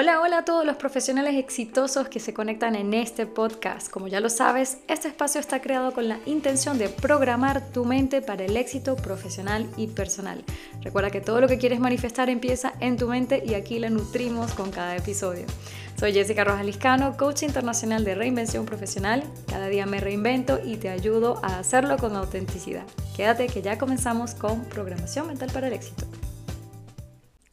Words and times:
Hola, 0.00 0.20
hola 0.20 0.38
a 0.38 0.44
todos 0.44 0.64
los 0.64 0.76
profesionales 0.76 1.34
exitosos 1.34 2.08
que 2.08 2.20
se 2.20 2.32
conectan 2.32 2.76
en 2.76 2.94
este 2.94 3.26
podcast. 3.26 3.90
Como 3.90 4.06
ya 4.06 4.20
lo 4.20 4.30
sabes, 4.30 4.78
este 4.86 5.08
espacio 5.08 5.40
está 5.40 5.60
creado 5.60 5.92
con 5.92 6.06
la 6.06 6.20
intención 6.24 6.78
de 6.78 6.88
programar 6.88 7.72
tu 7.72 7.84
mente 7.84 8.22
para 8.22 8.44
el 8.44 8.56
éxito 8.56 8.94
profesional 8.94 9.68
y 9.76 9.88
personal. 9.88 10.44
Recuerda 10.82 11.10
que 11.10 11.20
todo 11.20 11.40
lo 11.40 11.48
que 11.48 11.58
quieres 11.58 11.80
manifestar 11.80 12.30
empieza 12.30 12.74
en 12.78 12.96
tu 12.96 13.08
mente 13.08 13.42
y 13.44 13.54
aquí 13.54 13.80
la 13.80 13.90
nutrimos 13.90 14.54
con 14.54 14.70
cada 14.70 14.94
episodio. 14.94 15.46
Soy 15.98 16.12
Jessica 16.12 16.44
Rojas 16.44 16.64
Liscano, 16.64 17.16
coach 17.16 17.42
internacional 17.42 18.04
de 18.04 18.14
reinvención 18.14 18.66
profesional. 18.66 19.24
Cada 19.48 19.66
día 19.66 19.84
me 19.84 19.98
reinvento 19.98 20.60
y 20.64 20.76
te 20.76 20.90
ayudo 20.90 21.40
a 21.42 21.58
hacerlo 21.58 21.96
con 21.96 22.14
autenticidad. 22.14 22.84
Quédate 23.16 23.48
que 23.48 23.62
ya 23.62 23.78
comenzamos 23.78 24.36
con 24.36 24.64
programación 24.66 25.26
mental 25.26 25.50
para 25.52 25.66
el 25.66 25.72
éxito. 25.72 26.06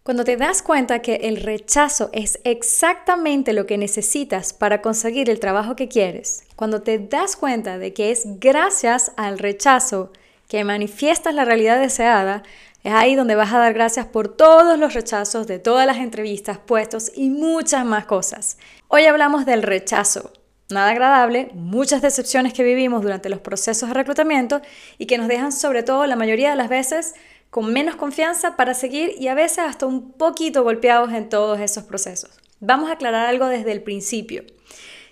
Cuando 0.05 0.23
te 0.23 0.37
das 0.37 0.61
cuenta 0.61 0.99
que 0.99 1.15
el 1.23 1.37
rechazo 1.37 2.11
es 2.13 2.39
exactamente 2.43 3.53
lo 3.53 3.65
que 3.65 3.79
necesitas 3.79 4.53
para 4.53 4.79
conseguir 4.79 5.31
el 5.31 5.39
trabajo 5.39 5.75
que 5.75 5.87
quieres, 5.87 6.43
cuando 6.55 6.83
te 6.83 6.99
das 6.99 7.35
cuenta 7.35 7.79
de 7.79 7.91
que 7.91 8.11
es 8.11 8.39
gracias 8.39 9.13
al 9.17 9.39
rechazo 9.39 10.13
que 10.47 10.63
manifiestas 10.63 11.33
la 11.33 11.43
realidad 11.43 11.79
deseada, 11.79 12.43
es 12.83 12.93
ahí 12.93 13.15
donde 13.15 13.33
vas 13.33 13.51
a 13.51 13.57
dar 13.57 13.73
gracias 13.73 14.05
por 14.05 14.27
todos 14.27 14.77
los 14.77 14.93
rechazos 14.93 15.47
de 15.47 15.57
todas 15.57 15.87
las 15.87 15.97
entrevistas, 15.97 16.59
puestos 16.59 17.11
y 17.15 17.31
muchas 17.31 17.83
más 17.83 18.05
cosas. 18.05 18.59
Hoy 18.87 19.05
hablamos 19.05 19.47
del 19.47 19.63
rechazo. 19.63 20.31
Nada 20.69 20.91
agradable, 20.91 21.49
muchas 21.53 22.03
decepciones 22.03 22.53
que 22.53 22.63
vivimos 22.63 23.01
durante 23.01 23.29
los 23.29 23.39
procesos 23.39 23.89
de 23.89 23.95
reclutamiento 23.95 24.61
y 24.99 25.07
que 25.07 25.17
nos 25.17 25.27
dejan 25.27 25.51
sobre 25.51 25.81
todo 25.81 26.05
la 26.05 26.15
mayoría 26.15 26.51
de 26.51 26.55
las 26.55 26.69
veces 26.69 27.15
con 27.55 27.71
menos 27.71 27.95
confianza 27.95 28.57
para 28.57 28.73
seguir 28.73 29.15
y 29.17 29.29
a 29.29 29.33
veces 29.33 29.59
hasta 29.59 29.85
un 29.85 30.11
poquito 30.11 30.63
golpeados 30.63 31.13
en 31.13 31.29
todos 31.29 31.57
esos 31.61 31.85
procesos. 31.85 32.31
Vamos 32.59 32.89
a 32.89 32.95
aclarar 32.95 33.27
algo 33.27 33.47
desde 33.47 33.71
el 33.71 33.81
principio. 33.81 34.43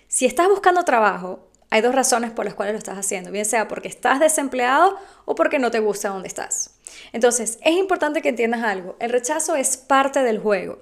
Si 0.08 0.26
estás 0.26 0.50
buscando 0.50 0.82
trabajo, 0.82 1.48
hay 1.70 1.80
dos 1.80 1.94
razones 1.94 2.32
por 2.32 2.44
las 2.44 2.52
cuales 2.52 2.74
lo 2.74 2.78
estás 2.78 2.98
haciendo, 2.98 3.30
bien 3.30 3.46
sea 3.46 3.66
porque 3.66 3.88
estás 3.88 4.20
desempleado 4.20 4.94
o 5.24 5.34
porque 5.34 5.58
no 5.58 5.70
te 5.70 5.78
gusta 5.78 6.10
donde 6.10 6.28
estás. 6.28 6.78
Entonces, 7.14 7.58
es 7.62 7.78
importante 7.78 8.20
que 8.20 8.28
entiendas 8.28 8.62
algo, 8.62 8.96
el 9.00 9.08
rechazo 9.08 9.56
es 9.56 9.78
parte 9.78 10.22
del 10.22 10.38
juego. 10.38 10.80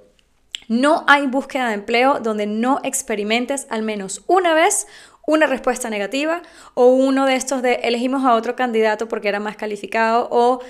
No 0.67 1.05
hay 1.07 1.29
búsqueda 1.29 1.69
de 1.69 1.75
empleo 1.75 2.19
donde 2.19 2.47
no 2.47 2.81
experimentes 2.83 3.69
al 3.71 3.83
menos 3.83 4.25
una 4.27 4.53
vez 4.53 4.89
una 5.29 5.47
respuesta 5.47 5.91
negativa 5.91 6.43
o 6.75 6.87
uno 6.87 7.27
de 7.27 7.37
estos 7.37 7.63
de 7.63 7.75
elegimos 7.85 8.25
a 8.25 8.35
otro 8.35 8.57
candidato 8.57 9.07
porque 9.07 9.29
era 9.29 9.39
más 9.39 9.55
calificado 9.55 10.27
o 10.33 10.61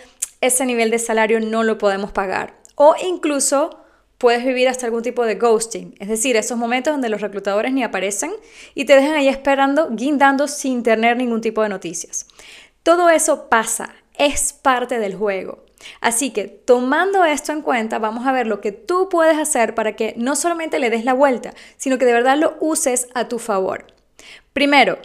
ese 0.43 0.67
nivel 0.67 0.91
de 0.91 0.99
salario 0.99 1.41
no 1.41 1.63
lo 1.63 1.79
podemos 1.79 2.13
pagar. 2.13 2.61
O 2.75 2.95
incluso 3.03 3.79
puedes 4.19 4.45
vivir 4.45 4.69
hasta 4.69 4.87
algún 4.87 5.03
tipo 5.03 5.25
de 5.25 5.37
ghosting, 5.37 5.95
es 5.99 6.09
decir, 6.09 6.37
esos 6.37 6.59
momentos 6.59 6.93
donde 6.93 7.09
los 7.09 7.21
reclutadores 7.21 7.73
ni 7.73 7.83
aparecen 7.83 8.33
y 8.75 8.85
te 8.85 8.95
dejan 8.95 9.15
ahí 9.15 9.29
esperando, 9.29 9.89
guindando 9.91 10.47
sin 10.47 10.83
tener 10.83 11.17
ningún 11.17 11.41
tipo 11.41 11.63
de 11.63 11.69
noticias. 11.69 12.27
Todo 12.83 13.09
eso 13.11 13.49
pasa, 13.49 13.95
es 14.19 14.53
parte 14.53 14.99
del 14.99 15.17
juego. 15.17 15.65
Así 16.01 16.31
que 16.31 16.47
tomando 16.47 17.25
esto 17.25 17.53
en 17.53 17.63
cuenta, 17.63 17.99
vamos 17.99 18.27
a 18.27 18.33
ver 18.33 18.47
lo 18.47 18.61
que 18.61 18.71
tú 18.71 19.09
puedes 19.09 19.39
hacer 19.39 19.75
para 19.75 19.97
que 19.97 20.15
no 20.17 20.37
solamente 20.37 20.79
le 20.79 20.91
des 20.91 21.05
la 21.05 21.15
vuelta, 21.15 21.55
sino 21.77 21.99
que 21.99 22.05
de 22.05 22.13
verdad 22.13 22.39
lo 22.39 22.57
uses 22.61 23.09
a 23.15 23.27
tu 23.27 23.39
favor. 23.39 23.87
Primero, 24.53 24.99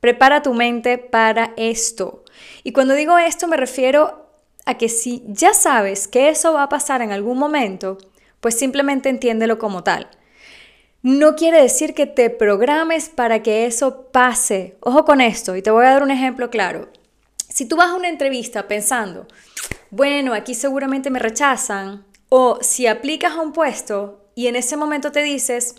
prepara 0.00 0.42
tu 0.42 0.54
mente 0.54 0.98
para 0.98 1.52
esto. 1.56 2.24
Y 2.64 2.72
cuando 2.72 2.94
digo 2.94 3.18
esto 3.18 3.46
me 3.46 3.56
refiero 3.56 4.25
a 4.66 4.76
que 4.76 4.88
si 4.88 5.22
ya 5.26 5.54
sabes 5.54 6.08
que 6.08 6.28
eso 6.28 6.52
va 6.52 6.64
a 6.64 6.68
pasar 6.68 7.00
en 7.00 7.12
algún 7.12 7.38
momento, 7.38 7.96
pues 8.40 8.58
simplemente 8.58 9.08
entiéndelo 9.08 9.58
como 9.58 9.82
tal. 9.82 10.10
No 11.02 11.36
quiere 11.36 11.62
decir 11.62 11.94
que 11.94 12.06
te 12.06 12.30
programes 12.30 13.08
para 13.08 13.42
que 13.42 13.64
eso 13.64 14.08
pase. 14.10 14.76
Ojo 14.80 15.04
con 15.04 15.20
esto, 15.20 15.56
y 15.56 15.62
te 15.62 15.70
voy 15.70 15.86
a 15.86 15.90
dar 15.90 16.02
un 16.02 16.10
ejemplo 16.10 16.50
claro. 16.50 16.90
Si 17.48 17.66
tú 17.66 17.76
vas 17.76 17.90
a 17.90 17.94
una 17.94 18.08
entrevista 18.08 18.66
pensando, 18.66 19.28
bueno, 19.90 20.34
aquí 20.34 20.54
seguramente 20.54 21.10
me 21.10 21.20
rechazan, 21.20 22.04
o 22.28 22.58
si 22.60 22.88
aplicas 22.88 23.32
a 23.32 23.40
un 23.40 23.52
puesto 23.52 24.28
y 24.34 24.48
en 24.48 24.56
ese 24.56 24.76
momento 24.76 25.12
te 25.12 25.22
dices, 25.22 25.76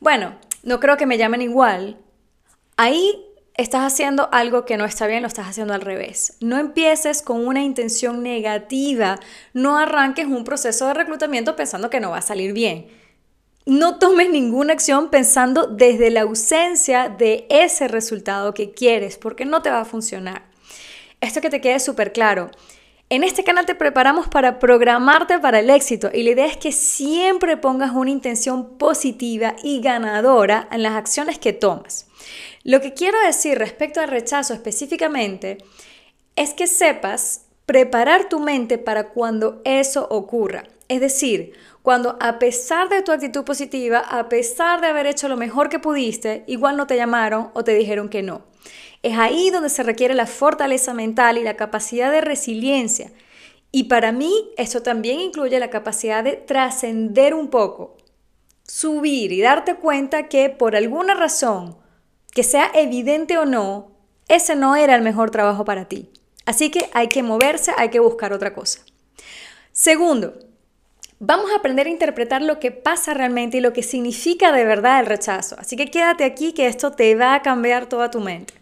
bueno, 0.00 0.36
no 0.62 0.80
creo 0.80 0.96
que 0.96 1.06
me 1.06 1.18
llamen 1.18 1.42
igual, 1.42 1.98
ahí 2.76 3.22
estás 3.54 3.92
haciendo 3.92 4.28
algo 4.32 4.64
que 4.64 4.76
no 4.76 4.84
está 4.84 5.06
bien, 5.06 5.22
lo 5.22 5.28
estás 5.28 5.48
haciendo 5.48 5.74
al 5.74 5.80
revés. 5.80 6.36
No 6.40 6.58
empieces 6.58 7.22
con 7.22 7.46
una 7.46 7.62
intención 7.62 8.22
negativa, 8.22 9.18
no 9.52 9.78
arranques 9.78 10.26
un 10.26 10.44
proceso 10.44 10.86
de 10.86 10.94
reclutamiento 10.94 11.56
pensando 11.56 11.90
que 11.90 12.00
no 12.00 12.10
va 12.10 12.18
a 12.18 12.22
salir 12.22 12.52
bien. 12.52 12.88
No 13.66 13.98
tomes 13.98 14.30
ninguna 14.30 14.72
acción 14.72 15.10
pensando 15.10 15.66
desde 15.66 16.10
la 16.10 16.22
ausencia 16.22 17.08
de 17.08 17.46
ese 17.50 17.88
resultado 17.88 18.54
que 18.54 18.72
quieres, 18.72 19.18
porque 19.18 19.44
no 19.44 19.62
te 19.62 19.70
va 19.70 19.80
a 19.80 19.84
funcionar. 19.84 20.42
Esto 21.20 21.40
que 21.40 21.50
te 21.50 21.60
quede 21.60 21.78
súper 21.78 22.12
claro. 22.12 22.50
En 23.10 23.24
este 23.24 23.44
canal 23.44 23.66
te 23.66 23.74
preparamos 23.74 24.28
para 24.28 24.58
programarte 24.58 25.38
para 25.38 25.58
el 25.58 25.68
éxito 25.68 26.10
y 26.14 26.22
la 26.22 26.30
idea 26.30 26.46
es 26.46 26.56
que 26.56 26.72
siempre 26.72 27.56
pongas 27.56 27.90
una 27.90 28.10
intención 28.10 28.78
positiva 28.78 29.56
y 29.62 29.80
ganadora 29.80 30.68
en 30.70 30.82
las 30.82 30.92
acciones 30.92 31.38
que 31.38 31.52
tomas. 31.52 32.09
Lo 32.62 32.82
que 32.82 32.92
quiero 32.92 33.18
decir 33.24 33.58
respecto 33.58 34.00
al 34.00 34.08
rechazo 34.08 34.52
específicamente 34.52 35.58
es 36.36 36.52
que 36.52 36.66
sepas 36.66 37.46
preparar 37.64 38.28
tu 38.28 38.38
mente 38.38 38.76
para 38.76 39.08
cuando 39.08 39.62
eso 39.64 40.06
ocurra. 40.10 40.64
Es 40.88 41.00
decir, 41.00 41.54
cuando 41.82 42.18
a 42.20 42.38
pesar 42.38 42.90
de 42.90 43.00
tu 43.00 43.12
actitud 43.12 43.44
positiva, 43.44 44.00
a 44.00 44.28
pesar 44.28 44.82
de 44.82 44.88
haber 44.88 45.06
hecho 45.06 45.28
lo 45.28 45.38
mejor 45.38 45.70
que 45.70 45.78
pudiste, 45.78 46.44
igual 46.46 46.76
no 46.76 46.86
te 46.86 46.96
llamaron 46.96 47.50
o 47.54 47.64
te 47.64 47.74
dijeron 47.74 48.10
que 48.10 48.22
no. 48.22 48.42
Es 49.02 49.16
ahí 49.16 49.48
donde 49.48 49.70
se 49.70 49.82
requiere 49.82 50.12
la 50.14 50.26
fortaleza 50.26 50.92
mental 50.92 51.38
y 51.38 51.42
la 51.42 51.56
capacidad 51.56 52.10
de 52.10 52.20
resiliencia. 52.20 53.10
Y 53.72 53.84
para 53.84 54.12
mí 54.12 54.50
eso 54.58 54.82
también 54.82 55.20
incluye 55.20 55.58
la 55.58 55.70
capacidad 55.70 56.22
de 56.22 56.32
trascender 56.32 57.32
un 57.32 57.48
poco, 57.48 57.96
subir 58.64 59.32
y 59.32 59.40
darte 59.40 59.76
cuenta 59.76 60.28
que 60.28 60.50
por 60.50 60.76
alguna 60.76 61.14
razón 61.14 61.79
que 62.32 62.42
sea 62.42 62.70
evidente 62.74 63.38
o 63.38 63.44
no, 63.44 63.92
ese 64.28 64.54
no 64.54 64.76
era 64.76 64.94
el 64.94 65.02
mejor 65.02 65.30
trabajo 65.30 65.64
para 65.64 65.86
ti. 65.86 66.10
Así 66.46 66.70
que 66.70 66.88
hay 66.92 67.08
que 67.08 67.22
moverse, 67.22 67.72
hay 67.76 67.90
que 67.90 68.00
buscar 68.00 68.32
otra 68.32 68.54
cosa. 68.54 68.80
Segundo, 69.72 70.34
vamos 71.18 71.50
a 71.50 71.56
aprender 71.56 71.86
a 71.86 71.90
interpretar 71.90 72.42
lo 72.42 72.58
que 72.58 72.70
pasa 72.70 73.14
realmente 73.14 73.58
y 73.58 73.60
lo 73.60 73.72
que 73.72 73.82
significa 73.82 74.52
de 74.52 74.64
verdad 74.64 75.00
el 75.00 75.06
rechazo. 75.06 75.56
Así 75.58 75.76
que 75.76 75.90
quédate 75.90 76.24
aquí 76.24 76.52
que 76.52 76.66
esto 76.66 76.92
te 76.92 77.14
va 77.14 77.34
a 77.34 77.42
cambiar 77.42 77.86
toda 77.86 78.10
tu 78.10 78.20
mente. 78.20 78.54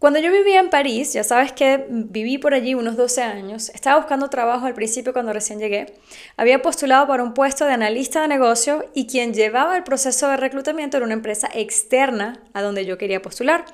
Cuando 0.00 0.18
yo 0.18 0.32
vivía 0.32 0.60
en 0.60 0.70
París, 0.70 1.12
ya 1.12 1.22
sabes 1.22 1.52
que 1.52 1.84
viví 1.90 2.38
por 2.38 2.54
allí 2.54 2.74
unos 2.74 2.96
12 2.96 3.20
años, 3.20 3.68
estaba 3.74 3.98
buscando 3.98 4.30
trabajo 4.30 4.64
al 4.64 4.72
principio 4.72 5.12
cuando 5.12 5.34
recién 5.34 5.58
llegué, 5.58 5.92
había 6.38 6.62
postulado 6.62 7.06
para 7.06 7.22
un 7.22 7.34
puesto 7.34 7.66
de 7.66 7.74
analista 7.74 8.22
de 8.22 8.28
negocio 8.28 8.86
y 8.94 9.06
quien 9.06 9.34
llevaba 9.34 9.76
el 9.76 9.84
proceso 9.84 10.26
de 10.28 10.38
reclutamiento 10.38 10.96
era 10.96 11.04
una 11.04 11.12
empresa 11.12 11.50
externa 11.52 12.40
a 12.54 12.62
donde 12.62 12.86
yo 12.86 12.96
quería 12.96 13.20
postular, 13.20 13.66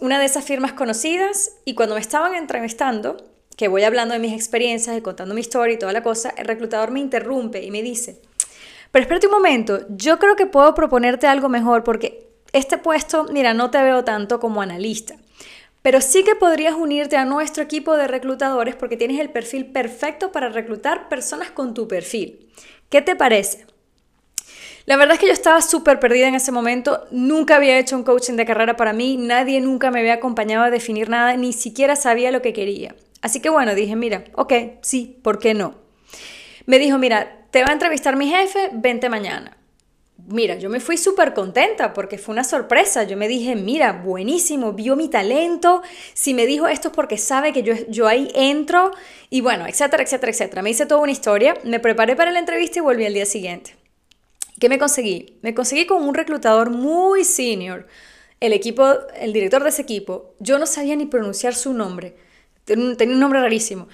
una 0.00 0.18
de 0.18 0.24
esas 0.24 0.44
firmas 0.44 0.72
conocidas 0.72 1.52
y 1.64 1.74
cuando 1.74 1.94
me 1.94 2.00
estaban 2.00 2.34
entrevistando, 2.34 3.18
que 3.56 3.68
voy 3.68 3.84
hablando 3.84 4.14
de 4.14 4.18
mis 4.18 4.32
experiencias 4.32 4.98
y 4.98 5.00
contando 5.00 5.32
mi 5.32 5.42
historia 5.42 5.76
y 5.76 5.78
toda 5.78 5.92
la 5.92 6.02
cosa, 6.02 6.34
el 6.36 6.46
reclutador 6.46 6.90
me 6.90 6.98
interrumpe 6.98 7.62
y 7.62 7.70
me 7.70 7.82
dice, 7.82 8.20
pero 8.90 9.04
espérate 9.04 9.28
un 9.28 9.34
momento, 9.34 9.86
yo 9.90 10.18
creo 10.18 10.34
que 10.34 10.46
puedo 10.46 10.74
proponerte 10.74 11.28
algo 11.28 11.48
mejor 11.48 11.84
porque 11.84 12.32
este 12.52 12.78
puesto, 12.78 13.26
mira, 13.30 13.54
no 13.54 13.70
te 13.70 13.80
veo 13.80 14.02
tanto 14.02 14.40
como 14.40 14.60
analista. 14.60 15.14
Pero 15.82 16.00
sí 16.00 16.22
que 16.22 16.36
podrías 16.36 16.74
unirte 16.74 17.16
a 17.16 17.24
nuestro 17.24 17.62
equipo 17.62 17.96
de 17.96 18.06
reclutadores 18.06 18.76
porque 18.76 18.96
tienes 18.96 19.20
el 19.20 19.30
perfil 19.30 19.66
perfecto 19.66 20.32
para 20.32 20.48
reclutar 20.48 21.08
personas 21.08 21.50
con 21.50 21.74
tu 21.74 21.88
perfil. 21.88 22.48
¿Qué 22.88 23.02
te 23.02 23.16
parece? 23.16 23.66
La 24.86 24.96
verdad 24.96 25.14
es 25.14 25.20
que 25.20 25.26
yo 25.26 25.32
estaba 25.32 25.62
súper 25.62 26.00
perdida 26.00 26.26
en 26.26 26.34
ese 26.34 26.50
momento, 26.50 27.04
nunca 27.12 27.56
había 27.56 27.78
hecho 27.78 27.96
un 27.96 28.02
coaching 28.02 28.34
de 28.34 28.46
carrera 28.46 28.76
para 28.76 28.92
mí, 28.92 29.16
nadie 29.16 29.60
nunca 29.60 29.92
me 29.92 30.00
había 30.00 30.14
acompañado 30.14 30.64
a 30.64 30.70
definir 30.70 31.08
nada, 31.08 31.36
ni 31.36 31.52
siquiera 31.52 31.94
sabía 31.94 32.32
lo 32.32 32.42
que 32.42 32.52
quería. 32.52 32.96
Así 33.20 33.40
que 33.40 33.48
bueno, 33.48 33.76
dije, 33.76 33.94
mira, 33.94 34.24
ok, 34.34 34.52
sí, 34.82 35.18
¿por 35.22 35.38
qué 35.38 35.54
no? 35.54 35.76
Me 36.66 36.80
dijo, 36.80 36.98
mira, 36.98 37.46
te 37.52 37.62
va 37.62 37.68
a 37.68 37.72
entrevistar 37.72 38.16
mi 38.16 38.28
jefe, 38.28 38.70
vente 38.72 39.08
mañana. 39.08 39.56
Mira, 40.26 40.54
yo 40.56 40.70
me 40.70 40.78
fui 40.78 40.96
súper 40.96 41.34
contenta 41.34 41.92
porque 41.92 42.16
fue 42.16 42.32
una 42.32 42.44
sorpresa. 42.44 43.02
Yo 43.02 43.16
me 43.16 43.26
dije, 43.26 43.56
mira, 43.56 43.92
buenísimo, 43.92 44.72
vio 44.72 44.94
mi 44.94 45.08
talento. 45.08 45.82
Si 46.14 46.32
me 46.32 46.46
dijo 46.46 46.68
esto 46.68 46.88
es 46.88 46.94
porque 46.94 47.18
sabe 47.18 47.52
que 47.52 47.62
yo, 47.62 47.74
yo 47.88 48.06
ahí 48.06 48.30
entro. 48.34 48.92
Y 49.30 49.40
bueno, 49.40 49.66
etcétera, 49.66 50.02
etcétera, 50.02 50.30
etcétera. 50.30 50.62
Me 50.62 50.70
hice 50.70 50.86
toda 50.86 51.00
una 51.00 51.12
historia, 51.12 51.54
me 51.64 51.80
preparé 51.80 52.14
para 52.14 52.30
la 52.30 52.38
entrevista 52.38 52.78
y 52.78 52.82
volví 52.82 53.04
al 53.04 53.14
día 53.14 53.26
siguiente. 53.26 53.74
¿Qué 54.60 54.68
me 54.68 54.78
conseguí? 54.78 55.38
Me 55.42 55.54
conseguí 55.54 55.86
con 55.86 56.04
un 56.04 56.14
reclutador 56.14 56.70
muy 56.70 57.24
senior. 57.24 57.88
El 58.38 58.52
equipo, 58.52 58.86
el 59.16 59.32
director 59.32 59.64
de 59.64 59.70
ese 59.70 59.82
equipo, 59.82 60.34
yo 60.38 60.58
no 60.58 60.66
sabía 60.66 60.94
ni 60.94 61.06
pronunciar 61.06 61.54
su 61.54 61.72
nombre. 61.72 62.16
Tenía 62.64 62.94
un 63.14 63.20
nombre 63.20 63.40
rarísimo. 63.40 63.88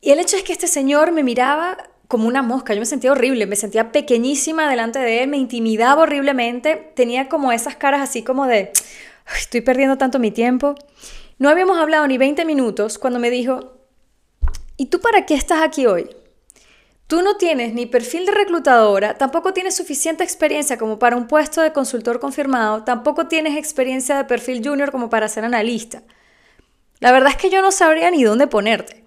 Y 0.00 0.12
el 0.12 0.20
hecho 0.20 0.36
es 0.36 0.44
que 0.44 0.52
este 0.52 0.68
señor 0.68 1.10
me 1.10 1.24
miraba 1.24 1.76
como 2.10 2.26
una 2.26 2.42
mosca, 2.42 2.74
yo 2.74 2.80
me 2.80 2.86
sentía 2.86 3.12
horrible, 3.12 3.46
me 3.46 3.54
sentía 3.54 3.92
pequeñísima 3.92 4.68
delante 4.68 4.98
de 4.98 5.22
él, 5.22 5.28
me 5.28 5.36
intimidaba 5.36 6.02
horriblemente, 6.02 6.90
tenía 6.96 7.28
como 7.28 7.52
esas 7.52 7.76
caras 7.76 8.00
así 8.00 8.24
como 8.24 8.48
de, 8.48 8.72
estoy 9.38 9.60
perdiendo 9.60 9.96
tanto 9.96 10.18
mi 10.18 10.32
tiempo. 10.32 10.74
No 11.38 11.48
habíamos 11.48 11.78
hablado 11.78 12.08
ni 12.08 12.18
20 12.18 12.44
minutos 12.44 12.98
cuando 12.98 13.20
me 13.20 13.30
dijo, 13.30 13.74
¿y 14.76 14.86
tú 14.86 15.00
para 15.00 15.24
qué 15.24 15.34
estás 15.34 15.62
aquí 15.62 15.86
hoy? 15.86 16.10
Tú 17.06 17.22
no 17.22 17.36
tienes 17.36 17.74
ni 17.74 17.86
perfil 17.86 18.26
de 18.26 18.32
reclutadora, 18.32 19.16
tampoco 19.16 19.52
tienes 19.52 19.76
suficiente 19.76 20.24
experiencia 20.24 20.78
como 20.78 20.98
para 20.98 21.14
un 21.14 21.28
puesto 21.28 21.60
de 21.60 21.72
consultor 21.72 22.18
confirmado, 22.18 22.82
tampoco 22.82 23.28
tienes 23.28 23.56
experiencia 23.56 24.16
de 24.16 24.24
perfil 24.24 24.66
junior 24.66 24.90
como 24.90 25.10
para 25.10 25.28
ser 25.28 25.44
analista. 25.44 26.02
La 26.98 27.12
verdad 27.12 27.30
es 27.30 27.36
que 27.36 27.50
yo 27.50 27.62
no 27.62 27.70
sabría 27.70 28.10
ni 28.10 28.24
dónde 28.24 28.48
ponerte. 28.48 28.99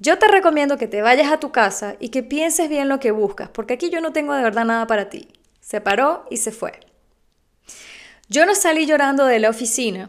Yo 0.00 0.18
te 0.18 0.28
recomiendo 0.28 0.78
que 0.78 0.88
te 0.88 1.02
vayas 1.02 1.30
a 1.30 1.40
tu 1.40 1.52
casa 1.52 1.96
y 2.00 2.08
que 2.08 2.22
pienses 2.22 2.70
bien 2.70 2.88
lo 2.88 3.00
que 3.00 3.10
buscas, 3.10 3.50
porque 3.50 3.74
aquí 3.74 3.90
yo 3.90 4.00
no 4.00 4.12
tengo 4.12 4.32
de 4.32 4.42
verdad 4.42 4.64
nada 4.64 4.86
para 4.86 5.10
ti. 5.10 5.28
Se 5.60 5.82
paró 5.82 6.24
y 6.30 6.38
se 6.38 6.52
fue. 6.52 6.80
Yo 8.30 8.46
no 8.46 8.54
salí 8.54 8.86
llorando 8.86 9.26
de 9.26 9.38
la 9.40 9.50
oficina, 9.50 10.08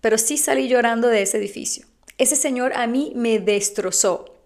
pero 0.00 0.16
sí 0.16 0.36
salí 0.36 0.68
llorando 0.68 1.08
de 1.08 1.22
ese 1.22 1.38
edificio. 1.38 1.86
Ese 2.18 2.36
señor 2.36 2.74
a 2.76 2.86
mí 2.86 3.12
me 3.16 3.40
destrozó. 3.40 4.36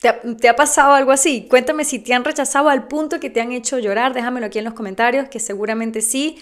¿Te 0.00 0.08
ha, 0.08 0.20
¿Te 0.20 0.50
ha, 0.50 0.54
pasado 0.54 0.92
algo 0.92 1.10
así? 1.12 1.46
Cuéntame 1.48 1.84
si 1.84 1.98
te 1.98 2.12
han 2.12 2.26
rechazado 2.26 2.68
al 2.68 2.86
punto 2.88 3.20
que 3.20 3.30
te 3.30 3.40
han 3.40 3.52
hecho 3.52 3.78
llorar. 3.78 4.12
Déjamelo 4.12 4.46
aquí 4.46 4.58
en 4.58 4.66
los 4.66 4.74
comentarios, 4.74 5.30
que 5.30 5.40
seguramente 5.40 6.02
sí. 6.02 6.36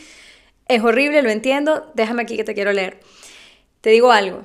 Es 0.67 0.83
horrible, 0.83 1.23
lo 1.23 1.31
entiendo. 1.31 1.93
Déjame 1.95 2.23
aquí 2.23 2.37
que 2.37 2.43
te 2.43 2.55
quiero 2.55 2.73
leer. 2.73 2.99
Te 3.81 3.91
digo 3.91 4.11
algo. 4.11 4.43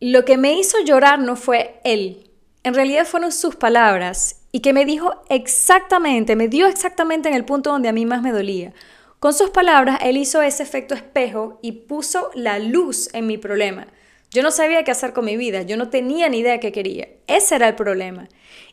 Lo 0.00 0.24
que 0.24 0.38
me 0.38 0.54
hizo 0.54 0.78
llorar 0.82 1.18
no 1.18 1.36
fue 1.36 1.78
él, 1.84 2.30
en 2.62 2.72
realidad 2.74 3.06
fueron 3.06 3.32
sus 3.32 3.56
palabras 3.56 4.42
y 4.50 4.60
que 4.60 4.72
me 4.72 4.86
dijo 4.86 5.22
exactamente, 5.28 6.36
me 6.36 6.48
dio 6.48 6.66
exactamente 6.66 7.28
en 7.28 7.34
el 7.34 7.44
punto 7.44 7.70
donde 7.70 7.90
a 7.90 7.92
mí 7.92 8.06
más 8.06 8.22
me 8.22 8.32
dolía. 8.32 8.72
Con 9.18 9.34
sus 9.34 9.50
palabras, 9.50 9.98
él 10.02 10.16
hizo 10.16 10.40
ese 10.40 10.62
efecto 10.62 10.94
espejo 10.94 11.58
y 11.60 11.72
puso 11.72 12.30
la 12.34 12.58
luz 12.58 13.10
en 13.12 13.26
mi 13.26 13.36
problema. 13.36 13.88
Yo 14.32 14.44
no 14.44 14.52
sabía 14.52 14.84
qué 14.84 14.92
hacer 14.92 15.12
con 15.12 15.24
mi 15.24 15.36
vida, 15.36 15.62
yo 15.62 15.76
no 15.76 15.90
tenía 15.90 16.28
ni 16.28 16.38
idea 16.38 16.60
qué 16.60 16.70
quería. 16.70 17.08
Ese 17.26 17.56
era 17.56 17.66
el 17.66 17.74
problema. 17.74 18.28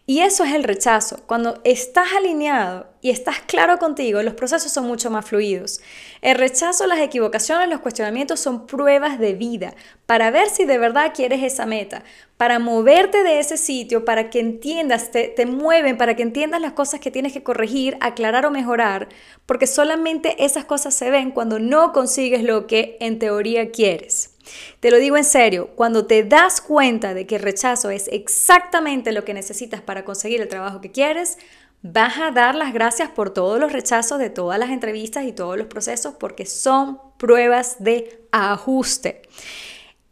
Y 0.06 0.20
eso 0.20 0.44
es 0.44 0.54
el 0.54 0.64
rechazo. 0.64 1.20
Cuando 1.26 1.60
estás 1.64 2.10
alineado 2.16 2.88
y 3.02 3.10
estás 3.10 3.40
claro 3.42 3.80
contigo, 3.80 4.22
los 4.22 4.36
procesos 4.36 4.72
son 4.72 4.86
mucho 4.86 5.10
más 5.10 5.26
fluidos. 5.26 5.82
El 6.22 6.38
rechazo, 6.38 6.86
las 6.86 7.00
equivocaciones, 7.00 7.70
los 7.70 7.80
cuestionamientos 7.80 8.40
son 8.40 8.68
pruebas 8.68 9.18
de 9.18 9.34
vida 9.34 9.74
para 10.06 10.30
ver 10.30 10.48
si 10.50 10.66
de 10.66 10.78
verdad 10.78 11.12
quieres 11.16 11.42
esa 11.42 11.66
meta, 11.66 12.04
para 12.38 12.60
moverte 12.60 13.24
de 13.24 13.40
ese 13.40 13.58
sitio, 13.58 14.06
para 14.06 14.30
que 14.30 14.40
entiendas, 14.40 15.10
te, 15.10 15.28
te 15.28 15.48
mueven, 15.48 15.98
para 15.98 16.16
que 16.16 16.24
entiendas 16.24 16.62
las 16.62 16.74
cosas 16.74 17.00
que 17.00 17.10
tienes 17.10 17.34
que 17.34 17.42
corregir, 17.42 17.98
aclarar 18.00 18.46
o 18.46 18.52
mejorar, 18.52 19.10
porque 19.48 19.66
solamente 19.66 20.46
esas 20.46 20.66
cosas 20.66 20.94
se 20.94 21.10
ven 21.10 21.32
cuando 21.32 21.58
no 21.58 21.94
consigues 21.94 22.44
lo 22.44 22.68
que 22.68 22.96
en 23.02 23.18
teoría 23.18 23.72
quieres. 23.72 24.37
Te 24.80 24.92
lo 24.92 24.98
digo 24.98 25.18
en 25.18 25.24
serio, 25.24 25.70
cuando 25.76 26.06
te 26.06 26.24
das 26.24 26.62
cuenta 26.62 27.14
de 27.14 27.26
que 27.26 27.36
el 27.36 27.42
rechazo 27.42 27.90
es 27.90 28.08
exactamente 28.12 29.12
lo 29.12 29.26
que 29.26 29.34
necesitas 29.34 29.82
para 29.82 30.06
conseguir 30.06 30.42
el 30.42 30.48
trabajo 30.48 30.82
que 30.82 30.92
quieres, 30.92 31.38
vas 31.82 32.18
a 32.18 32.32
dar 32.32 32.56
las 32.56 32.74
gracias 32.74 33.10
por 33.10 33.30
todos 33.30 33.60
los 33.60 33.72
rechazos 33.72 34.20
de 34.20 34.30
todas 34.30 34.60
las 34.60 34.70
entrevistas 34.70 35.26
y 35.26 35.32
todos 35.32 35.58
los 35.58 35.68
procesos 35.68 36.16
porque 36.20 36.46
son 36.46 37.00
pruebas 37.18 37.78
de 37.80 38.22
ajuste. 38.32 39.22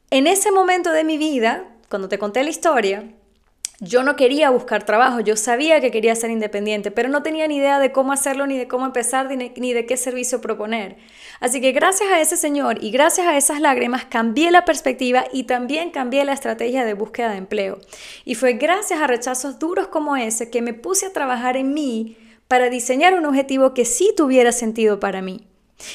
En 0.09 0.27
ese 0.27 0.51
momento 0.51 0.91
de 0.91 1.03
mi 1.03 1.17
vida, 1.17 1.65
cuando 1.89 2.09
te 2.09 2.19
conté 2.19 2.43
la 2.43 2.49
historia, 2.49 3.09
yo 3.79 4.03
no 4.03 4.15
quería 4.15 4.49
buscar 4.49 4.83
trabajo, 4.83 5.19
yo 5.19 5.35
sabía 5.35 5.81
que 5.81 5.91
quería 5.91 6.15
ser 6.15 6.29
independiente, 6.29 6.91
pero 6.91 7.09
no 7.09 7.23
tenía 7.23 7.47
ni 7.47 7.57
idea 7.57 7.79
de 7.79 7.91
cómo 7.91 8.13
hacerlo, 8.13 8.47
ni 8.47 8.57
de 8.57 8.67
cómo 8.67 8.85
empezar, 8.85 9.29
ni 9.29 9.73
de 9.73 9.85
qué 9.85 9.97
servicio 9.97 10.41
proponer. 10.41 10.97
Así 11.39 11.59
que 11.61 11.71
gracias 11.71 12.09
a 12.09 12.21
ese 12.21 12.37
señor 12.37 12.83
y 12.83 12.91
gracias 12.91 13.27
a 13.27 13.37
esas 13.37 13.59
lágrimas 13.59 14.05
cambié 14.05 14.51
la 14.51 14.65
perspectiva 14.65 15.25
y 15.33 15.43
también 15.43 15.91
cambié 15.91 16.23
la 16.23 16.33
estrategia 16.33 16.85
de 16.85 16.93
búsqueda 16.93 17.31
de 17.31 17.37
empleo. 17.37 17.79
Y 18.23 18.35
fue 18.35 18.53
gracias 18.53 19.01
a 19.01 19.07
rechazos 19.07 19.59
duros 19.59 19.87
como 19.87 20.15
ese 20.15 20.49
que 20.49 20.61
me 20.61 20.73
puse 20.73 21.07
a 21.07 21.13
trabajar 21.13 21.57
en 21.57 21.73
mí 21.73 22.17
para 22.47 22.69
diseñar 22.69 23.13
un 23.15 23.25
objetivo 23.25 23.73
que 23.73 23.85
sí 23.85 24.13
tuviera 24.15 24.51
sentido 24.51 24.99
para 24.99 25.21
mí. 25.21 25.47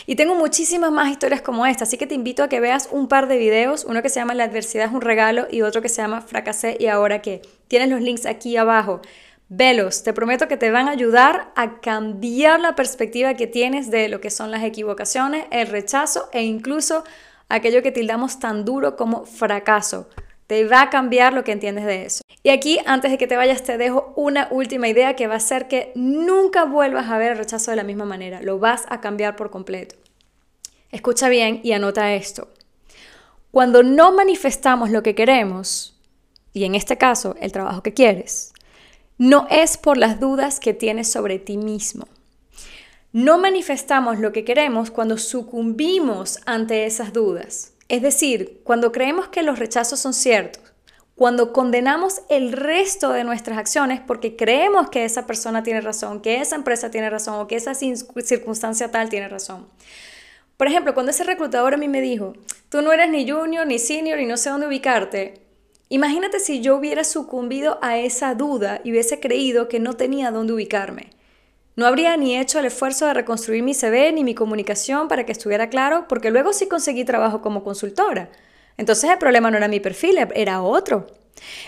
Y 0.07 0.17
tengo 0.17 0.35
muchísimas 0.35 0.93
más 0.93 1.11
historias 1.11 1.41
como 1.41 1.67
esta, 1.67 1.85
así 1.85 1.97
que 1.97 2.07
te 2.07 2.15
invito 2.15 2.43
a 2.43 2.49
que 2.49 2.61
veas 2.61 2.89
un 2.91 3.09
par 3.09 3.29
de 3.29 3.39
videos, 3.39 3.85
uno 3.85 4.03
que 4.03 4.09
se 4.09 4.21
llama 4.21 4.35
La 4.35 4.45
adversidad 4.45 4.87
es 4.87 4.93
un 4.93 5.01
regalo 5.01 5.47
y 5.51 5.63
otro 5.63 5.83
que 5.83 5.89
se 5.89 6.03
llama 6.03 6.21
Fracasé 6.21 6.77
y 6.79 6.87
ahora 6.87 7.23
qué. 7.23 7.43
Tienes 7.69 7.89
los 7.89 8.01
links 8.01 8.27
aquí 8.27 8.57
abajo. 8.57 9.01
Velos, 9.49 10.05
te 10.05 10.13
prometo 10.13 10.47
que 10.47 10.57
te 10.57 10.71
van 10.71 10.87
a 10.87 10.93
ayudar 10.93 11.51
a 11.57 11.81
cambiar 11.81 12.61
la 12.61 12.77
perspectiva 12.77 13.35
que 13.35 13.49
tienes 13.49 13.91
de 13.91 14.09
lo 14.09 14.21
que 14.21 14.31
son 14.31 14.51
las 14.53 14.63
equivocaciones, 14.63 15.47
el 15.51 15.67
rechazo 15.67 16.29
e 16.33 16.43
incluso 16.43 17.03
aquello 17.49 17.83
que 17.83 17.91
tildamos 17.91 18.39
tan 18.39 18.65
duro 18.65 18.97
como 18.97 19.25
fracaso. 19.25 20.09
Te 20.51 20.65
va 20.65 20.83
a 20.83 20.91
cambiar 20.91 21.33
lo 21.33 21.45
que 21.45 21.53
entiendes 21.53 21.85
de 21.85 22.05
eso. 22.05 22.25
Y 22.43 22.49
aquí, 22.49 22.81
antes 22.85 23.13
de 23.13 23.19
que 23.19 23.29
te 23.29 23.37
vayas, 23.37 23.63
te 23.63 23.79
dejo 23.79 24.13
una 24.17 24.49
última 24.51 24.89
idea 24.89 25.15
que 25.15 25.29
va 25.29 25.37
a 25.37 25.39
ser 25.39 25.69
que 25.69 25.93
nunca 25.95 26.65
vuelvas 26.65 27.09
a 27.09 27.19
ver 27.19 27.31
el 27.31 27.39
rechazo 27.39 27.71
de 27.71 27.77
la 27.77 27.85
misma 27.85 28.05
manera. 28.05 28.43
Lo 28.43 28.59
vas 28.59 28.83
a 28.89 29.01
cambiar 29.01 29.37
por 29.37 29.51
completo. 29.51 29.95
Escucha 30.91 31.29
bien 31.29 31.61
y 31.63 31.71
anota 31.71 32.15
esto. 32.15 32.49
Cuando 33.53 33.85
no 33.85 34.11
manifestamos 34.11 34.91
lo 34.91 35.05
que 35.05 35.15
queremos, 35.15 35.97
y 36.53 36.65
en 36.65 36.75
este 36.75 36.99
caso 36.99 37.37
el 37.41 37.53
trabajo 37.53 37.85
que 37.85 37.95
quieres, 37.95 38.53
no 39.19 39.47
es 39.51 39.77
por 39.77 39.99
las 39.99 40.19
dudas 40.19 40.59
que 40.59 40.75
tienes 40.75 41.13
sobre 41.13 41.39
ti 41.39 41.59
mismo. 41.59 42.09
No 43.13 43.39
manifestamos 43.39 44.19
lo 44.19 44.33
que 44.33 44.45
queremos 44.45 44.91
cuando 44.91 45.17
sucumbimos 45.17 46.41
ante 46.45 46.87
esas 46.87 47.13
dudas. 47.13 47.75
Es 47.91 48.03
decir, 48.03 48.61
cuando 48.63 48.93
creemos 48.93 49.27
que 49.29 49.43
los 49.43 49.59
rechazos 49.59 49.99
son 49.99 50.15
ciertos, 50.15 50.63
cuando 51.17 51.53
condenamos 51.53 52.23
el 52.29 52.53
resto 52.53 53.11
de 53.11 53.25
nuestras 53.25 53.59
acciones 53.59 54.01
porque 54.01 54.37
creemos 54.37 54.89
que 54.91 55.05
esa 55.05 55.27
persona 55.27 55.65
tiene 55.65 55.81
razón, 55.81 56.23
que 56.23 56.41
esa 56.41 56.55
empresa 56.55 56.93
tiene 56.93 57.11
razón 57.11 57.41
o 57.41 57.49
que 57.49 57.57
esa 57.57 57.75
circunstancia 57.75 58.93
tal 58.93 59.09
tiene 59.09 59.29
razón. 59.29 59.67
Por 60.57 60.69
ejemplo, 60.69 60.95
cuando 60.95 61.11
ese 61.11 61.25
reclutador 61.25 61.75
a 61.75 61.79
mí 61.79 61.89
me 61.89 62.01
dijo, 62.01 62.35
tú 62.69 62.81
no 62.81 62.93
eres 62.93 63.11
ni 63.11 63.29
junior 63.29 63.67
ni 63.67 63.81
senior 63.81 64.21
y 64.21 64.27
no 64.27 64.37
sé 64.37 64.51
dónde 64.51 64.69
ubicarte, 64.69 65.43
imagínate 65.89 66.39
si 66.39 66.61
yo 66.61 66.77
hubiera 66.77 67.03
sucumbido 67.03 67.81
a 67.83 67.99
esa 67.99 68.37
duda 68.37 68.81
y 68.85 68.93
hubiese 68.93 69.19
creído 69.19 69.69
que 69.69 69.81
no 69.81 69.95
tenía 69.95 70.31
dónde 70.31 70.53
ubicarme. 70.53 71.11
No 71.81 71.87
habría 71.87 72.15
ni 72.19 72.39
hecho 72.39 72.59
el 72.59 72.67
esfuerzo 72.67 73.07
de 73.07 73.15
reconstruir 73.15 73.63
mi 73.63 73.73
CV 73.73 74.13
ni 74.13 74.23
mi 74.23 74.35
comunicación 74.35 75.09
para 75.09 75.25
que 75.25 75.33
estuviera 75.33 75.71
claro, 75.71 76.05
porque 76.09 76.31
luego 76.31 76.53
sí 76.53 76.69
conseguí 76.69 77.07
trabajo 77.07 77.41
como 77.41 77.65
consultora. 77.65 78.29
Entonces 78.77 79.09
el 79.09 79.17
problema 79.17 79.51
no 79.51 79.57
era 79.57 79.67
mi 79.67 79.81
perfil, 79.81 80.19
era 80.35 80.61
otro. 80.61 81.07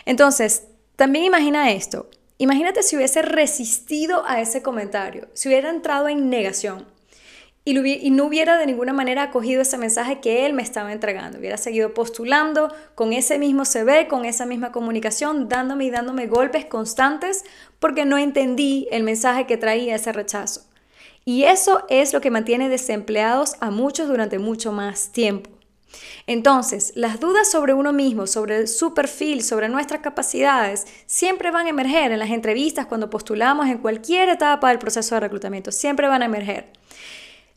Entonces, 0.05 0.65
también 0.97 1.25
imagina 1.25 1.73
esto. 1.73 2.11
Imagínate 2.37 2.83
si 2.83 2.95
hubiese 2.95 3.23
resistido 3.23 4.23
a 4.27 4.43
ese 4.43 4.61
comentario, 4.61 5.29
si 5.33 5.49
hubiera 5.49 5.71
entrado 5.71 6.11
en 6.11 6.29
negación 6.29 6.85
y, 7.65 8.11
no 8.11 8.25
hubiera 8.25 8.59
de 8.59 8.67
ninguna 8.67 8.93
manera 8.93 9.23
acogido 9.23 9.63
ese 9.63 9.79
mensaje 9.79 10.21
que 10.21 10.47
él 10.47 10.53
me 10.53 10.63
estaba 10.63 10.93
entregando. 10.93 11.39
Hubiera 11.39 11.57
seguido 11.57 11.95
postulando 11.95 12.75
con 12.97 13.13
ese 13.13 13.39
mismo 13.39 13.65
CV, 13.65 14.09
con 14.09 14.25
esa 14.25 14.47
misma 14.47 14.73
comunicación, 14.73 15.49
dándome 15.49 15.85
y 15.85 15.91
dándome 15.91 16.27
golpes 16.27 16.65
constantes 16.65 17.45
porque 17.79 18.05
no 18.05 18.19
entendí 18.19 18.89
el 18.91 19.05
mensaje 19.05 19.47
que 19.47 19.57
traía 19.57 19.95
ese 19.95 20.13
rechazo. 20.13 20.63
Y 21.25 21.45
eso 21.45 21.85
es 21.89 22.13
lo 22.13 22.21
que 22.21 22.33
mantiene 22.33 22.69
desempleados 22.69 23.55
a 23.61 23.71
muchos 23.71 24.09
durante 24.09 24.41
mucho 24.41 24.73
más 24.73 25.13
tiempo. 25.13 25.51
Entonces, 26.27 26.93
las 26.97 27.21
dudas 27.21 27.49
sobre 27.49 27.75
uno 27.75 27.93
mismo, 27.93 28.27
sobre 28.27 28.67
su 28.67 28.95
perfil, 28.95 29.45
sobre 29.45 29.69
nuestras 29.69 30.01
capacidades, 30.01 30.87
siempre 31.07 31.51
van 31.53 31.67
a 31.67 31.71
emerger 31.71 32.11
en 32.11 32.19
las 32.19 32.31
entrevistas, 32.31 32.87
cuando 32.87 33.11
postulamos, 33.11 33.67
en 33.67 33.79
cualquier 33.79 34.31
etapa 34.31 34.71
del 34.71 34.79
proceso 34.79 35.15
de 35.15 35.21
reclutamiento, 35.21 35.71
siempre 35.71 36.09
van 36.09 36.23
a 36.23 36.27
emerger. 36.27 36.82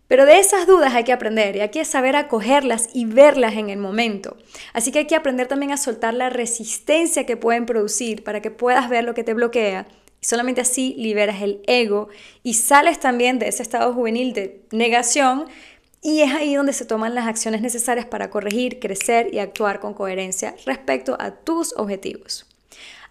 Pero 0.08 0.26
de 0.26 0.40
esas 0.40 0.68
dudas 0.68 0.94
hay 0.94 1.04
que 1.04 1.14
aprender 1.14 1.56
y 1.56 1.62
hay 1.62 1.70
que 1.70 1.84
saber 1.84 2.16
acogerlas 2.16 2.90
y 2.94 3.06
verlas 3.06 3.54
en 3.56 3.70
el 3.70 3.80
momento. 3.80 4.38
Así 4.74 4.92
que 4.92 5.00
hay 5.00 5.08
que 5.08 5.16
aprender 5.16 5.48
también 5.48 5.72
a 5.72 5.78
soltar 5.78 6.14
la 6.14 6.30
resistencia 6.30 7.26
que 7.26 7.38
pueden 7.38 7.66
producir 7.66 8.24
para 8.24 8.42
que 8.42 8.52
puedas 8.52 8.90
ver 8.90 9.04
lo 9.04 9.16
que 9.16 9.24
te 9.24 9.34
bloquea. 9.34 9.88
Y 10.22 10.26
solamente 10.26 10.62
así 10.62 10.96
liberas 10.98 11.42
el 11.42 11.62
ego 11.66 12.10
y 12.44 12.54
sales 12.54 13.00
también 13.00 13.40
de 13.40 13.48
ese 13.48 13.64
estado 13.64 13.94
juvenil 13.94 14.34
de 14.34 14.62
negación 14.72 15.46
y 16.02 16.22
es 16.22 16.32
ahí 16.34 16.54
donde 16.54 16.74
se 16.74 16.86
toman 16.86 17.16
las 17.16 17.26
acciones 17.26 17.62
necesarias 17.62 18.06
para 18.06 18.30
corregir, 18.30 18.80
crecer 18.80 19.34
y 19.34 19.40
actuar 19.40 19.80
con 19.80 19.96
coherencia 19.96 20.56
respecto 20.68 21.18
a 21.20 21.32
tus 21.32 21.74
objetivos. 21.78 22.46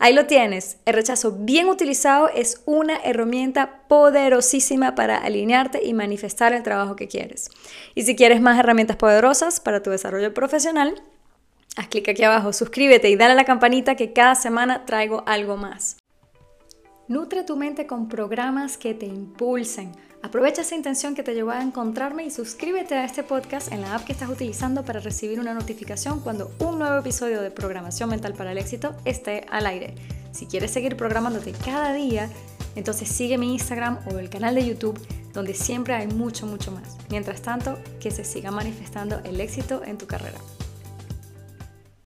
Ahí 0.04 0.12
lo 0.12 0.26
tienes. 0.26 0.76
El 0.84 0.92
rechazo 0.92 1.32
bien 1.32 1.66
utilizado 1.66 2.28
es 2.28 2.60
una 2.66 2.98
herramienta 3.04 3.78
poderosísima 3.88 4.94
para 4.94 5.16
alinearte 5.16 5.82
y 5.82 5.94
manifestar 5.94 6.52
el 6.52 6.62
trabajo 6.62 6.94
que 6.94 7.08
quieres. 7.08 7.48
Y 7.94 8.02
si 8.02 8.14
quieres 8.14 8.42
más 8.42 8.58
herramientas 8.58 8.98
poderosas 8.98 9.60
para 9.60 9.82
tu 9.82 9.88
desarrollo 9.88 10.34
profesional, 10.34 11.00
haz 11.76 11.88
clic 11.88 12.06
aquí 12.06 12.22
abajo, 12.22 12.52
suscríbete 12.52 13.08
y 13.08 13.16
dale 13.16 13.32
a 13.32 13.36
la 13.36 13.46
campanita 13.46 13.94
que 13.94 14.12
cada 14.12 14.34
semana 14.34 14.84
traigo 14.84 15.22
algo 15.24 15.56
más. 15.56 15.96
Nutre 17.06 17.44
tu 17.44 17.54
mente 17.56 17.86
con 17.86 18.08
programas 18.08 18.78
que 18.78 18.94
te 18.94 19.04
impulsen. 19.04 19.92
Aprovecha 20.22 20.62
esa 20.62 20.74
intención 20.74 21.14
que 21.14 21.22
te 21.22 21.34
llevó 21.34 21.50
a 21.50 21.60
encontrarme 21.60 22.24
y 22.24 22.30
suscríbete 22.30 22.94
a 22.94 23.04
este 23.04 23.22
podcast 23.22 23.70
en 23.72 23.82
la 23.82 23.94
app 23.94 24.04
que 24.04 24.12
estás 24.12 24.30
utilizando 24.30 24.86
para 24.86 25.00
recibir 25.00 25.38
una 25.38 25.52
notificación 25.52 26.20
cuando 26.20 26.50
un 26.60 26.78
nuevo 26.78 26.96
episodio 26.96 27.42
de 27.42 27.50
Programación 27.50 28.08
Mental 28.08 28.32
para 28.32 28.52
el 28.52 28.58
Éxito 28.58 28.96
esté 29.04 29.44
al 29.50 29.66
aire. 29.66 29.94
Si 30.32 30.46
quieres 30.46 30.70
seguir 30.70 30.96
programándote 30.96 31.52
cada 31.52 31.92
día, 31.92 32.30
entonces 32.74 33.06
sigue 33.10 33.36
mi 33.36 33.52
Instagram 33.52 33.98
o 34.10 34.18
el 34.18 34.30
canal 34.30 34.54
de 34.54 34.66
YouTube 34.66 34.98
donde 35.34 35.52
siempre 35.52 35.92
hay 35.92 36.06
mucho, 36.06 36.46
mucho 36.46 36.72
más. 36.72 36.96
Mientras 37.10 37.42
tanto, 37.42 37.78
que 38.00 38.10
se 38.12 38.24
siga 38.24 38.50
manifestando 38.50 39.20
el 39.24 39.42
éxito 39.42 39.82
en 39.84 39.98
tu 39.98 40.06
carrera. 40.06 40.38